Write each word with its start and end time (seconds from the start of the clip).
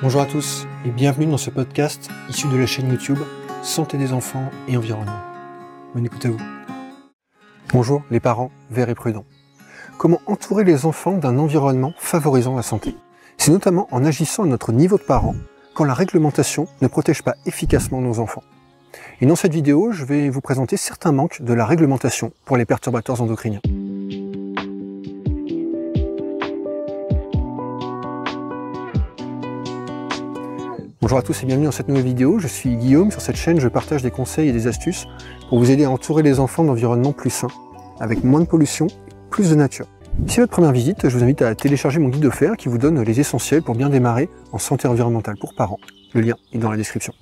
Bonjour 0.00 0.20
à 0.20 0.26
tous 0.26 0.64
et 0.86 0.90
bienvenue 0.90 1.26
dans 1.26 1.38
ce 1.38 1.50
podcast 1.50 2.08
issu 2.28 2.46
de 2.46 2.56
la 2.56 2.66
chaîne 2.66 2.88
YouTube 2.88 3.18
Santé 3.64 3.98
des 3.98 4.12
enfants 4.12 4.48
et 4.68 4.76
environnement. 4.76 5.18
Bonne 5.92 6.06
écoute 6.06 6.24
à 6.24 6.28
vous. 6.30 6.38
Bonjour 7.72 8.04
les 8.08 8.20
parents 8.20 8.52
verts 8.70 8.90
et 8.90 8.94
prudents. 8.94 9.24
Comment 9.98 10.20
entourer 10.26 10.62
les 10.62 10.86
enfants 10.86 11.18
d'un 11.18 11.36
environnement 11.36 11.94
favorisant 11.98 12.54
la 12.54 12.62
santé? 12.62 12.94
C'est 13.38 13.50
notamment 13.50 13.88
en 13.90 14.04
agissant 14.04 14.44
à 14.44 14.46
notre 14.46 14.70
niveau 14.70 14.98
de 14.98 15.02
parents 15.02 15.34
quand 15.74 15.84
la 15.84 15.94
réglementation 15.94 16.68
ne 16.80 16.86
protège 16.86 17.22
pas 17.22 17.34
efficacement 17.44 18.00
nos 18.00 18.20
enfants. 18.20 18.44
Et 19.20 19.26
dans 19.26 19.34
cette 19.34 19.52
vidéo, 19.52 19.90
je 19.90 20.04
vais 20.04 20.30
vous 20.30 20.40
présenter 20.40 20.76
certains 20.76 21.10
manques 21.10 21.42
de 21.42 21.52
la 21.54 21.66
réglementation 21.66 22.30
pour 22.44 22.56
les 22.56 22.66
perturbateurs 22.66 23.20
endocriniens. 23.20 23.60
Bonjour 31.00 31.18
à 31.18 31.22
tous 31.22 31.44
et 31.44 31.46
bienvenue 31.46 31.66
dans 31.66 31.72
cette 31.72 31.86
nouvelle 31.86 32.02
vidéo. 32.02 32.40
Je 32.40 32.48
suis 32.48 32.74
Guillaume. 32.74 33.12
Sur 33.12 33.20
cette 33.20 33.36
chaîne, 33.36 33.60
je 33.60 33.68
partage 33.68 34.02
des 34.02 34.10
conseils 34.10 34.48
et 34.48 34.52
des 34.52 34.66
astuces 34.66 35.06
pour 35.48 35.60
vous 35.60 35.70
aider 35.70 35.84
à 35.84 35.90
entourer 35.92 36.24
les 36.24 36.40
enfants 36.40 36.64
d'environnements 36.64 37.12
plus 37.12 37.30
sains, 37.30 37.52
avec 38.00 38.24
moins 38.24 38.40
de 38.40 38.46
pollution 38.46 38.88
plus 39.30 39.50
de 39.50 39.54
nature. 39.54 39.86
Si 40.26 40.34
c'est 40.34 40.40
votre 40.40 40.50
première 40.50 40.72
visite, 40.72 41.08
je 41.08 41.16
vous 41.16 41.22
invite 41.22 41.40
à 41.42 41.54
télécharger 41.54 42.00
mon 42.00 42.08
guide 42.08 42.24
offert 42.24 42.56
qui 42.56 42.68
vous 42.68 42.78
donne 42.78 43.00
les 43.00 43.20
essentiels 43.20 43.62
pour 43.62 43.76
bien 43.76 43.90
démarrer 43.90 44.28
en 44.50 44.58
santé 44.58 44.88
environnementale 44.88 45.36
pour 45.40 45.54
parents. 45.54 45.78
Le 46.14 46.20
lien 46.20 46.34
est 46.52 46.58
dans 46.58 46.72
la 46.72 46.76
description. 46.76 47.12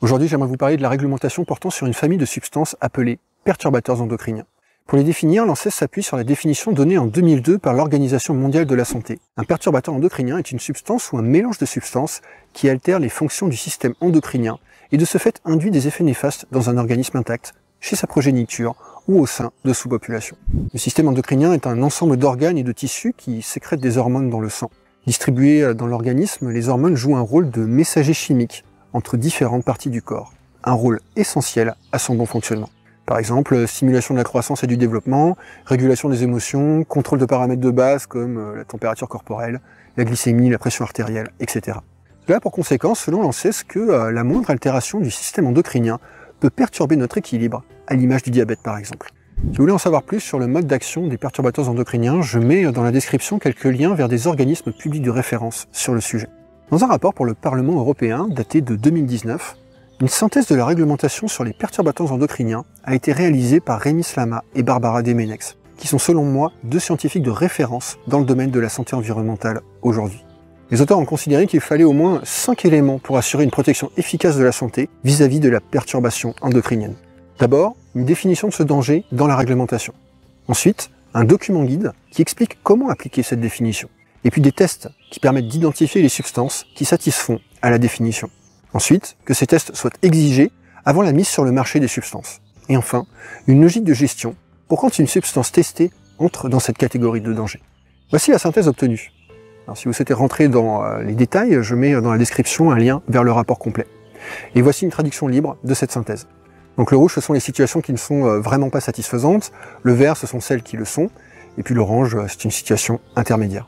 Aujourd'hui, 0.00 0.28
j'aimerais 0.28 0.48
vous 0.48 0.56
parler 0.56 0.76
de 0.76 0.82
la 0.82 0.88
réglementation 0.88 1.44
portant 1.44 1.70
sur 1.70 1.88
une 1.88 1.94
famille 1.94 2.18
de 2.18 2.26
substances 2.26 2.76
appelées 2.80 3.18
perturbateurs 3.42 4.02
endocriniens. 4.02 4.46
Pour 4.86 4.98
les 4.98 5.04
définir, 5.04 5.44
l'ANSES 5.44 5.70
s'appuie 5.70 6.04
sur 6.04 6.16
la 6.16 6.22
définition 6.22 6.70
donnée 6.70 6.96
en 6.96 7.06
2002 7.06 7.58
par 7.58 7.74
l'Organisation 7.74 8.34
mondiale 8.34 8.66
de 8.66 8.74
la 8.76 8.84
santé. 8.84 9.18
Un 9.36 9.42
perturbateur 9.42 9.92
endocrinien 9.92 10.38
est 10.38 10.52
une 10.52 10.60
substance 10.60 11.10
ou 11.10 11.18
un 11.18 11.22
mélange 11.22 11.58
de 11.58 11.66
substances 11.66 12.20
qui 12.52 12.68
altère 12.68 13.00
les 13.00 13.08
fonctions 13.08 13.48
du 13.48 13.56
système 13.56 13.94
endocrinien 14.00 14.58
et 14.92 14.96
de 14.96 15.04
ce 15.04 15.18
fait 15.18 15.40
induit 15.44 15.72
des 15.72 15.88
effets 15.88 16.04
néfastes 16.04 16.46
dans 16.52 16.70
un 16.70 16.78
organisme 16.78 17.16
intact, 17.16 17.54
chez 17.80 17.96
sa 17.96 18.06
progéniture 18.06 18.76
ou 19.08 19.18
au 19.18 19.26
sein 19.26 19.50
de 19.64 19.72
sous-populations. 19.72 20.36
Le 20.72 20.78
système 20.78 21.08
endocrinien 21.08 21.52
est 21.52 21.66
un 21.66 21.82
ensemble 21.82 22.16
d'organes 22.16 22.58
et 22.58 22.62
de 22.62 22.70
tissus 22.70 23.12
qui 23.16 23.42
sécrètent 23.42 23.80
des 23.80 23.98
hormones 23.98 24.30
dans 24.30 24.40
le 24.40 24.50
sang. 24.50 24.70
Distribuées 25.04 25.74
dans 25.74 25.88
l'organisme, 25.88 26.48
les 26.50 26.68
hormones 26.68 26.94
jouent 26.94 27.16
un 27.16 27.20
rôle 27.20 27.50
de 27.50 27.64
messager 27.64 28.14
chimique 28.14 28.64
entre 28.92 29.16
différentes 29.16 29.64
parties 29.64 29.90
du 29.90 30.00
corps, 30.00 30.32
un 30.62 30.74
rôle 30.74 31.00
essentiel 31.16 31.74
à 31.90 31.98
son 31.98 32.14
bon 32.14 32.26
fonctionnement. 32.26 32.70
Par 33.06 33.18
exemple, 33.18 33.68
stimulation 33.68 34.14
de 34.14 34.18
la 34.18 34.24
croissance 34.24 34.64
et 34.64 34.66
du 34.66 34.76
développement, 34.76 35.36
régulation 35.64 36.08
des 36.08 36.24
émotions, 36.24 36.82
contrôle 36.82 37.20
de 37.20 37.24
paramètres 37.24 37.60
de 37.60 37.70
base 37.70 38.06
comme 38.06 38.36
euh, 38.36 38.56
la 38.56 38.64
température 38.64 39.08
corporelle, 39.08 39.60
la 39.96 40.04
glycémie, 40.04 40.50
la 40.50 40.58
pression 40.58 40.84
artérielle, 40.84 41.28
etc. 41.38 41.78
Cela 42.26 42.38
a 42.38 42.40
pour 42.40 42.50
conséquence, 42.50 42.98
selon 42.98 43.22
l'ANSES, 43.22 43.62
que 43.66 43.78
euh, 43.78 44.10
la 44.10 44.24
moindre 44.24 44.50
altération 44.50 44.98
du 44.98 45.12
système 45.12 45.46
endocrinien 45.46 46.00
peut 46.40 46.50
perturber 46.50 46.96
notre 46.96 47.16
équilibre, 47.18 47.62
à 47.86 47.94
l'image 47.94 48.24
du 48.24 48.30
diabète 48.30 48.60
par 48.60 48.76
exemple. 48.76 49.12
Si 49.38 49.48
vous 49.50 49.62
voulez 49.62 49.72
en 49.72 49.78
savoir 49.78 50.02
plus 50.02 50.18
sur 50.18 50.40
le 50.40 50.48
mode 50.48 50.66
d'action 50.66 51.06
des 51.06 51.16
perturbateurs 51.16 51.68
endocriniens, 51.68 52.22
je 52.22 52.40
mets 52.40 52.72
dans 52.72 52.82
la 52.82 52.90
description 52.90 53.38
quelques 53.38 53.64
liens 53.64 53.94
vers 53.94 54.08
des 54.08 54.26
organismes 54.26 54.72
publics 54.72 55.02
de 55.02 55.10
référence 55.10 55.68
sur 55.70 55.94
le 55.94 56.00
sujet. 56.00 56.26
Dans 56.72 56.82
un 56.82 56.88
rapport 56.88 57.14
pour 57.14 57.26
le 57.26 57.34
Parlement 57.34 57.74
européen 57.74 58.26
daté 58.28 58.62
de 58.62 58.74
2019, 58.74 59.56
une 60.00 60.08
synthèse 60.08 60.46
de 60.46 60.54
la 60.54 60.66
réglementation 60.66 61.26
sur 61.26 61.42
les 61.42 61.54
perturbateurs 61.54 62.12
endocriniens 62.12 62.64
a 62.84 62.94
été 62.94 63.12
réalisée 63.12 63.60
par 63.60 63.80
Rémi 63.80 64.02
Slama 64.02 64.44
et 64.54 64.62
Barbara 64.62 65.02
Demenex, 65.02 65.56
qui 65.78 65.88
sont 65.88 65.98
selon 65.98 66.24
moi 66.24 66.52
deux 66.64 66.80
scientifiques 66.80 67.22
de 67.22 67.30
référence 67.30 67.96
dans 68.06 68.18
le 68.18 68.26
domaine 68.26 68.50
de 68.50 68.60
la 68.60 68.68
santé 68.68 68.94
environnementale 68.94 69.62
aujourd'hui. 69.80 70.22
Les 70.70 70.82
auteurs 70.82 70.98
ont 70.98 71.06
considéré 71.06 71.46
qu'il 71.46 71.60
fallait 71.60 71.84
au 71.84 71.94
moins 71.94 72.20
cinq 72.24 72.66
éléments 72.66 72.98
pour 72.98 73.16
assurer 73.16 73.44
une 73.44 73.50
protection 73.50 73.90
efficace 73.96 74.36
de 74.36 74.44
la 74.44 74.52
santé 74.52 74.90
vis-à-vis 75.02 75.40
de 75.40 75.48
la 75.48 75.60
perturbation 75.60 76.34
endocrinienne. 76.42 76.96
D'abord, 77.38 77.74
une 77.94 78.04
définition 78.04 78.48
de 78.48 78.52
ce 78.52 78.62
danger 78.62 79.04
dans 79.12 79.26
la 79.26 79.36
réglementation. 79.36 79.94
Ensuite, 80.48 80.90
un 81.14 81.24
document 81.24 81.64
guide 81.64 81.92
qui 82.10 82.20
explique 82.20 82.58
comment 82.62 82.90
appliquer 82.90 83.22
cette 83.22 83.40
définition. 83.40 83.88
Et 84.24 84.30
puis 84.30 84.42
des 84.42 84.52
tests 84.52 84.90
qui 85.10 85.20
permettent 85.20 85.48
d'identifier 85.48 86.02
les 86.02 86.08
substances 86.10 86.66
qui 86.74 86.84
satisfont 86.84 87.40
à 87.62 87.70
la 87.70 87.78
définition. 87.78 88.28
Ensuite, 88.76 89.16
que 89.24 89.32
ces 89.32 89.46
tests 89.46 89.74
soient 89.74 89.90
exigés 90.02 90.52
avant 90.84 91.00
la 91.00 91.12
mise 91.12 91.28
sur 91.28 91.44
le 91.44 91.50
marché 91.50 91.80
des 91.80 91.88
substances. 91.88 92.42
Et 92.68 92.76
enfin, 92.76 93.06
une 93.46 93.62
logique 93.62 93.84
de 93.84 93.94
gestion 93.94 94.36
pour 94.68 94.82
quand 94.82 94.98
une 94.98 95.06
substance 95.06 95.50
testée 95.50 95.90
entre 96.18 96.50
dans 96.50 96.60
cette 96.60 96.76
catégorie 96.76 97.22
de 97.22 97.32
danger. 97.32 97.62
Voici 98.10 98.32
la 98.32 98.38
synthèse 98.38 98.68
obtenue. 98.68 99.12
Alors, 99.64 99.78
si 99.78 99.86
vous 99.86 99.94
souhaitez 99.94 100.12
rentrer 100.12 100.48
dans 100.48 100.84
euh, 100.84 101.02
les 101.02 101.14
détails, 101.14 101.56
je 101.62 101.74
mets 101.74 101.98
dans 101.98 102.12
la 102.12 102.18
description 102.18 102.70
un 102.70 102.76
lien 102.76 103.00
vers 103.08 103.24
le 103.24 103.32
rapport 103.32 103.58
complet. 103.58 103.86
Et 104.54 104.60
voici 104.60 104.84
une 104.84 104.90
traduction 104.90 105.26
libre 105.26 105.56
de 105.64 105.72
cette 105.72 105.90
synthèse. 105.90 106.26
Donc 106.76 106.90
le 106.90 106.98
rouge, 106.98 107.14
ce 107.14 107.22
sont 107.22 107.32
les 107.32 107.40
situations 107.40 107.80
qui 107.80 107.94
ne 107.94 107.96
sont 107.96 108.26
euh, 108.26 108.40
vraiment 108.40 108.68
pas 108.68 108.82
satisfaisantes, 108.82 109.52
le 109.84 109.94
vert, 109.94 110.18
ce 110.18 110.26
sont 110.26 110.40
celles 110.40 110.62
qui 110.62 110.76
le 110.76 110.84
sont, 110.84 111.08
et 111.56 111.62
puis 111.62 111.74
l'orange, 111.74 112.14
euh, 112.14 112.26
c'est 112.28 112.44
une 112.44 112.50
situation 112.50 113.00
intermédiaire. 113.16 113.66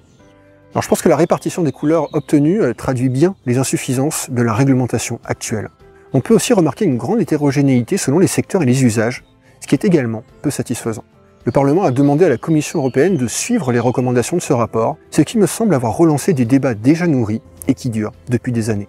Alors 0.72 0.82
je 0.82 0.88
pense 0.88 1.02
que 1.02 1.08
la 1.08 1.16
répartition 1.16 1.62
des 1.62 1.72
couleurs 1.72 2.14
obtenues 2.14 2.60
traduit 2.76 3.08
bien 3.08 3.34
les 3.46 3.58
insuffisances 3.58 4.28
de 4.30 4.42
la 4.42 4.52
réglementation 4.52 5.18
actuelle. 5.24 5.70
On 6.12 6.20
peut 6.20 6.34
aussi 6.34 6.52
remarquer 6.52 6.84
une 6.84 6.96
grande 6.96 7.20
hétérogénéité 7.20 7.96
selon 7.96 8.18
les 8.18 8.26
secteurs 8.26 8.62
et 8.62 8.66
les 8.66 8.84
usages, 8.84 9.24
ce 9.60 9.66
qui 9.66 9.74
est 9.74 9.84
également 9.84 10.24
peu 10.42 10.50
satisfaisant. 10.50 11.04
Le 11.44 11.52
Parlement 11.52 11.84
a 11.84 11.90
demandé 11.90 12.24
à 12.24 12.28
la 12.28 12.36
Commission 12.36 12.80
européenne 12.80 13.16
de 13.16 13.26
suivre 13.26 13.72
les 13.72 13.78
recommandations 13.78 14.36
de 14.36 14.42
ce 14.42 14.52
rapport, 14.52 14.96
ce 15.10 15.22
qui 15.22 15.38
me 15.38 15.46
semble 15.46 15.74
avoir 15.74 15.96
relancé 15.96 16.34
des 16.34 16.44
débats 16.44 16.74
déjà 16.74 17.06
nourris 17.06 17.40
et 17.68 17.74
qui 17.74 17.88
durent 17.88 18.12
depuis 18.28 18.52
des 18.52 18.70
années. 18.70 18.88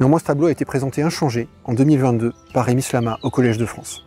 Néanmoins, 0.00 0.18
ce 0.18 0.24
tableau 0.24 0.46
a 0.46 0.50
été 0.50 0.64
présenté 0.64 1.02
inchangé 1.02 1.48
en 1.64 1.74
2022 1.74 2.32
par 2.54 2.64
Rémi 2.64 2.82
Slama 2.82 3.18
au 3.22 3.30
Collège 3.30 3.58
de 3.58 3.66
France. 3.66 4.06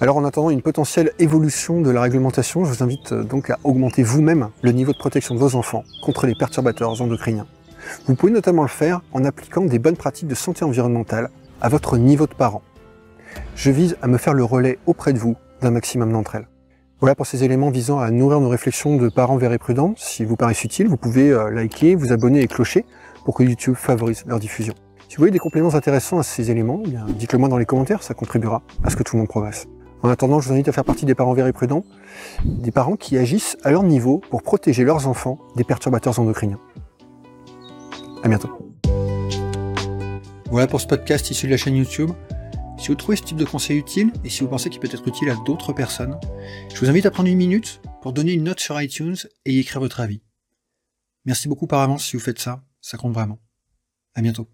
Alors 0.00 0.16
en 0.16 0.24
attendant 0.24 0.50
une 0.50 0.62
potentielle 0.62 1.12
évolution 1.20 1.80
de 1.80 1.90
la 1.90 2.02
réglementation, 2.02 2.64
je 2.64 2.70
vous 2.70 2.82
invite 2.82 3.12
euh, 3.12 3.22
donc 3.22 3.50
à 3.50 3.58
augmenter 3.62 4.02
vous-même 4.02 4.48
le 4.62 4.72
niveau 4.72 4.92
de 4.92 4.98
protection 4.98 5.36
de 5.36 5.40
vos 5.40 5.54
enfants 5.54 5.84
contre 6.02 6.26
les 6.26 6.34
perturbateurs 6.34 7.00
endocriniens. 7.00 7.46
Vous 8.06 8.16
pouvez 8.16 8.32
notamment 8.32 8.62
le 8.62 8.68
faire 8.68 9.02
en 9.12 9.24
appliquant 9.24 9.64
des 9.64 9.78
bonnes 9.78 9.96
pratiques 9.96 10.26
de 10.26 10.34
santé 10.34 10.64
environnementale 10.64 11.30
à 11.60 11.68
votre 11.68 11.96
niveau 11.96 12.26
de 12.26 12.34
parent. 12.34 12.62
Je 13.54 13.70
vise 13.70 13.96
à 14.02 14.08
me 14.08 14.18
faire 14.18 14.34
le 14.34 14.42
relais 14.42 14.78
auprès 14.86 15.12
de 15.12 15.18
vous 15.18 15.36
d'un 15.60 15.70
maximum 15.70 16.12
d'entre 16.12 16.34
elles. 16.34 16.48
Voilà 17.00 17.14
pour 17.14 17.26
ces 17.26 17.44
éléments 17.44 17.70
visant 17.70 18.00
à 18.00 18.10
nourrir 18.10 18.40
nos 18.40 18.48
réflexions 18.48 18.96
de 18.96 19.08
parents 19.08 19.36
verts 19.36 19.52
et 19.52 19.58
prudents. 19.58 19.94
Si 19.96 20.24
vous 20.24 20.36
paraissent 20.36 20.64
utiles, 20.64 20.88
vous 20.88 20.96
pouvez 20.96 21.30
euh, 21.30 21.50
liker, 21.50 21.94
vous 21.94 22.12
abonner 22.12 22.40
et 22.40 22.48
clocher 22.48 22.84
pour 23.24 23.34
que 23.34 23.44
YouTube 23.44 23.74
favorise 23.76 24.24
leur 24.26 24.40
diffusion. 24.40 24.74
Si 25.08 25.16
vous 25.16 25.20
voyez 25.20 25.32
des 25.32 25.38
compléments 25.38 25.74
intéressants 25.76 26.18
à 26.18 26.24
ces 26.24 26.50
éléments, 26.50 26.82
eh 26.84 27.12
dites-le 27.12 27.38
moi 27.38 27.48
dans 27.48 27.58
les 27.58 27.66
commentaires, 27.66 28.02
ça 28.02 28.14
contribuera 28.14 28.62
à 28.82 28.90
ce 28.90 28.96
que 28.96 29.04
tout 29.04 29.14
le 29.14 29.20
monde 29.20 29.28
progresse. 29.28 29.68
En 30.04 30.10
attendant, 30.10 30.38
je 30.38 30.48
vous 30.48 30.52
invite 30.52 30.68
à 30.68 30.72
faire 30.72 30.84
partie 30.84 31.06
des 31.06 31.14
parents 31.14 31.32
verts 31.32 31.46
et 31.46 31.52
prudents, 31.54 31.82
des 32.44 32.70
parents 32.70 32.94
qui 32.94 33.16
agissent 33.16 33.56
à 33.62 33.70
leur 33.70 33.82
niveau 33.82 34.18
pour 34.18 34.42
protéger 34.42 34.84
leurs 34.84 35.08
enfants 35.08 35.38
des 35.56 35.64
perturbateurs 35.64 36.18
endocriniens. 36.18 36.60
À 38.22 38.28
bientôt. 38.28 38.50
Voilà 40.50 40.66
pour 40.66 40.82
ce 40.82 40.86
podcast 40.86 41.30
issu 41.30 41.46
de 41.46 41.52
la 41.52 41.56
chaîne 41.56 41.74
YouTube. 41.74 42.10
Si 42.76 42.88
vous 42.88 42.96
trouvez 42.96 43.16
ce 43.16 43.22
type 43.22 43.38
de 43.38 43.46
conseil 43.46 43.78
utile 43.78 44.12
et 44.24 44.28
si 44.28 44.42
vous 44.42 44.48
pensez 44.50 44.68
qu'il 44.68 44.78
peut 44.78 44.90
être 44.92 45.08
utile 45.08 45.30
à 45.30 45.36
d'autres 45.46 45.72
personnes, 45.72 46.20
je 46.68 46.78
vous 46.78 46.90
invite 46.90 47.06
à 47.06 47.10
prendre 47.10 47.30
une 47.30 47.38
minute 47.38 47.80
pour 48.02 48.12
donner 48.12 48.34
une 48.34 48.44
note 48.44 48.60
sur 48.60 48.78
iTunes 48.78 49.16
et 49.46 49.54
y 49.54 49.58
écrire 49.58 49.80
votre 49.80 50.00
avis. 50.00 50.20
Merci 51.24 51.48
beaucoup 51.48 51.66
par 51.66 51.80
avance 51.80 52.04
si 52.04 52.14
vous 52.14 52.22
faites 52.22 52.38
ça, 52.38 52.62
ça 52.82 52.98
compte 52.98 53.14
vraiment. 53.14 53.38
À 54.14 54.20
bientôt. 54.20 54.53